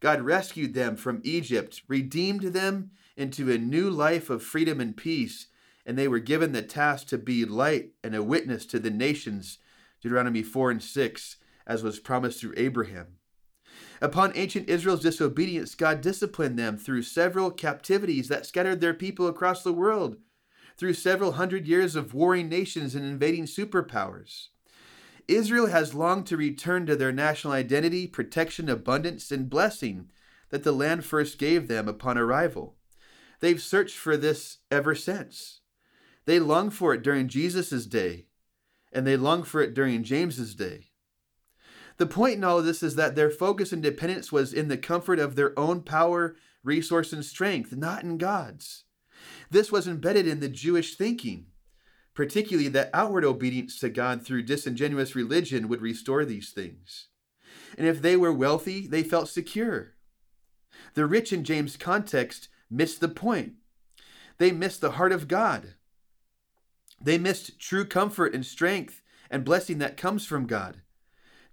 God 0.00 0.20
rescued 0.20 0.74
them 0.74 0.96
from 0.96 1.22
Egypt, 1.24 1.80
redeemed 1.88 2.42
them 2.42 2.90
into 3.16 3.50
a 3.50 3.56
new 3.56 3.88
life 3.88 4.28
of 4.28 4.42
freedom 4.42 4.82
and 4.82 4.94
peace, 4.94 5.46
and 5.86 5.96
they 5.96 6.08
were 6.08 6.18
given 6.18 6.52
the 6.52 6.60
task 6.60 7.06
to 7.06 7.16
be 7.16 7.46
light 7.46 7.92
and 8.04 8.14
a 8.14 8.22
witness 8.22 8.66
to 8.66 8.78
the 8.78 8.90
nations, 8.90 9.56
Deuteronomy 10.02 10.42
4 10.42 10.72
and 10.72 10.82
6, 10.82 11.36
as 11.66 11.82
was 11.82 11.98
promised 11.98 12.42
through 12.42 12.52
Abraham. 12.58 13.16
Upon 14.02 14.32
ancient 14.34 14.68
Israel's 14.68 15.00
disobedience, 15.00 15.74
God 15.74 16.02
disciplined 16.02 16.58
them 16.58 16.76
through 16.76 17.00
several 17.00 17.50
captivities 17.50 18.28
that 18.28 18.44
scattered 18.44 18.82
their 18.82 18.92
people 18.92 19.26
across 19.26 19.62
the 19.62 19.72
world, 19.72 20.18
through 20.76 20.92
several 20.92 21.32
hundred 21.32 21.66
years 21.66 21.96
of 21.96 22.12
warring 22.12 22.50
nations 22.50 22.94
and 22.94 23.06
invading 23.06 23.46
superpowers. 23.46 24.48
Israel 25.28 25.66
has 25.66 25.94
longed 25.94 26.26
to 26.26 26.36
return 26.36 26.86
to 26.86 26.96
their 26.96 27.12
national 27.12 27.52
identity, 27.52 28.06
protection, 28.06 28.68
abundance, 28.68 29.30
and 29.30 29.48
blessing 29.48 30.10
that 30.50 30.64
the 30.64 30.72
land 30.72 31.04
first 31.04 31.38
gave 31.38 31.68
them 31.68 31.88
upon 31.88 32.18
arrival. 32.18 32.76
They've 33.40 33.60
searched 33.60 33.96
for 33.96 34.16
this 34.16 34.58
ever 34.70 34.94
since. 34.94 35.60
They 36.24 36.38
longed 36.38 36.74
for 36.74 36.94
it 36.94 37.02
during 37.02 37.28
Jesus' 37.28 37.86
day, 37.86 38.26
and 38.92 39.06
they 39.06 39.16
longed 39.16 39.48
for 39.48 39.60
it 39.60 39.74
during 39.74 40.04
James's 40.04 40.54
day. 40.54 40.90
The 41.96 42.06
point 42.06 42.34
in 42.36 42.44
all 42.44 42.58
of 42.58 42.64
this 42.64 42.82
is 42.82 42.94
that 42.96 43.16
their 43.16 43.30
focus 43.30 43.72
and 43.72 43.82
dependence 43.82 44.32
was 44.32 44.52
in 44.52 44.68
the 44.68 44.78
comfort 44.78 45.18
of 45.18 45.34
their 45.34 45.58
own 45.58 45.82
power, 45.82 46.36
resource, 46.62 47.12
and 47.12 47.24
strength, 47.24 47.74
not 47.76 48.02
in 48.02 48.18
God's. 48.18 48.84
This 49.50 49.70
was 49.70 49.86
embedded 49.86 50.26
in 50.26 50.40
the 50.40 50.48
Jewish 50.48 50.96
thinking, 50.96 51.46
particularly 52.14 52.68
that 52.68 52.90
outward 52.92 53.24
obedience 53.24 53.78
to 53.80 53.88
God 53.88 54.24
through 54.24 54.42
disingenuous 54.42 55.14
religion 55.14 55.68
would 55.68 55.80
restore 55.80 56.24
these 56.24 56.50
things. 56.50 57.08
And 57.76 57.86
if 57.86 58.02
they 58.02 58.16
were 58.16 58.32
wealthy, 58.32 58.86
they 58.86 59.02
felt 59.02 59.28
secure. 59.28 59.94
The 60.94 61.06
rich 61.06 61.32
in 61.32 61.44
James' 61.44 61.76
context 61.76 62.48
missed 62.70 63.00
the 63.00 63.08
point. 63.08 63.54
They 64.38 64.52
missed 64.52 64.80
the 64.80 64.92
heart 64.92 65.12
of 65.12 65.28
God. 65.28 65.74
They 67.00 67.18
missed 67.18 67.58
true 67.58 67.84
comfort 67.84 68.34
and 68.34 68.44
strength 68.44 69.02
and 69.30 69.44
blessing 69.44 69.78
that 69.78 69.96
comes 69.96 70.26
from 70.26 70.46
God. 70.46 70.82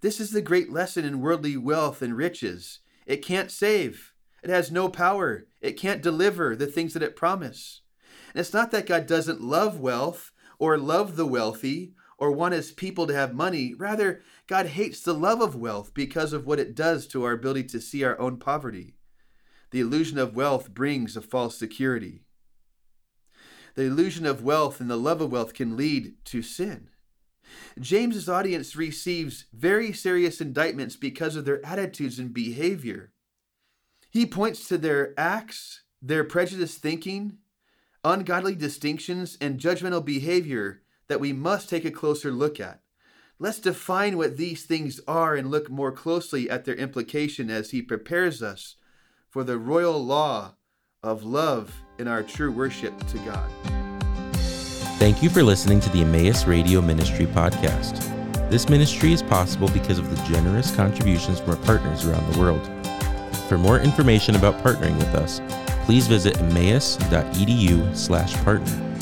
This 0.00 0.20
is 0.20 0.30
the 0.30 0.42
great 0.42 0.70
lesson 0.70 1.04
in 1.04 1.20
worldly 1.20 1.56
wealth 1.56 2.02
and 2.02 2.16
riches. 2.16 2.80
It 3.06 3.24
can't 3.24 3.50
save. 3.50 4.12
It 4.42 4.50
has 4.50 4.70
no 4.70 4.88
power. 4.88 5.46
It 5.60 5.72
can't 5.72 6.02
deliver 6.02 6.54
the 6.54 6.66
things 6.66 6.94
that 6.94 7.02
it 7.02 7.16
promised. 7.16 7.82
And 8.32 8.40
it's 8.40 8.54
not 8.54 8.70
that 8.70 8.86
God 8.86 9.06
doesn't 9.06 9.42
love 9.42 9.78
wealth 9.78 10.32
or 10.60 10.78
love 10.78 11.16
the 11.16 11.26
wealthy 11.26 11.94
or 12.18 12.30
want 12.30 12.54
his 12.54 12.70
people 12.70 13.06
to 13.06 13.14
have 13.14 13.34
money. 13.34 13.74
Rather, 13.74 14.20
God 14.46 14.66
hates 14.66 15.00
the 15.00 15.14
love 15.14 15.40
of 15.40 15.56
wealth 15.56 15.92
because 15.94 16.32
of 16.32 16.46
what 16.46 16.60
it 16.60 16.76
does 16.76 17.06
to 17.08 17.24
our 17.24 17.32
ability 17.32 17.64
to 17.64 17.80
see 17.80 18.04
our 18.04 18.20
own 18.20 18.36
poverty. 18.36 18.94
The 19.70 19.80
illusion 19.80 20.18
of 20.18 20.36
wealth 20.36 20.72
brings 20.74 21.16
a 21.16 21.22
false 21.22 21.56
security. 21.56 22.24
The 23.74 23.84
illusion 23.84 24.26
of 24.26 24.44
wealth 24.44 24.80
and 24.80 24.90
the 24.90 24.96
love 24.96 25.22
of 25.22 25.32
wealth 25.32 25.54
can 25.54 25.76
lead 25.76 26.14
to 26.26 26.42
sin. 26.42 26.88
James's 27.80 28.28
audience 28.28 28.76
receives 28.76 29.46
very 29.52 29.92
serious 29.92 30.40
indictments 30.40 30.96
because 30.96 31.36
of 31.36 31.46
their 31.46 31.64
attitudes 31.64 32.18
and 32.18 32.34
behavior. 32.34 33.12
He 34.10 34.26
points 34.26 34.68
to 34.68 34.76
their 34.76 35.14
acts, 35.18 35.82
their 36.02 36.24
prejudiced 36.24 36.82
thinking, 36.82 37.38
ungodly 38.04 38.54
distinctions, 38.54 39.36
and 39.40 39.60
judgmental 39.60 40.04
behavior 40.04 40.82
that 41.08 41.20
we 41.20 41.32
must 41.32 41.68
take 41.68 41.84
a 41.84 41.90
closer 41.90 42.30
look 42.30 42.60
at. 42.60 42.80
Let's 43.38 43.58
define 43.58 44.16
what 44.16 44.36
these 44.36 44.64
things 44.64 45.00
are 45.08 45.34
and 45.34 45.50
look 45.50 45.70
more 45.70 45.92
closely 45.92 46.50
at 46.50 46.64
their 46.64 46.74
implication 46.74 47.50
as 47.50 47.70
he 47.70 47.82
prepares 47.82 48.42
us 48.42 48.76
for 49.28 49.44
the 49.44 49.58
royal 49.58 50.04
law 50.04 50.54
of 51.02 51.24
love 51.24 51.74
in 51.98 52.06
our 52.06 52.22
true 52.22 52.52
worship 52.52 52.94
to 53.06 53.18
God. 53.18 53.50
Thank 54.98 55.22
you 55.22 55.30
for 55.30 55.42
listening 55.42 55.80
to 55.80 55.88
the 55.90 56.02
Emmaus 56.02 56.44
Radio 56.46 56.82
Ministry 56.82 57.24
podcast. 57.26 58.06
This 58.50 58.68
ministry 58.68 59.12
is 59.12 59.22
possible 59.22 59.68
because 59.68 59.98
of 59.98 60.10
the 60.10 60.22
generous 60.30 60.74
contributions 60.74 61.40
from 61.40 61.50
our 61.50 61.64
partners 61.64 62.04
around 62.04 62.30
the 62.32 62.38
world. 62.38 62.68
For 63.48 63.56
more 63.56 63.80
information 63.80 64.36
about 64.36 64.62
partnering 64.62 64.96
with 64.98 65.14
us, 65.14 65.40
please 65.90 66.06
visit 66.06 66.38
emmaus.edu/partner. 66.38 68.99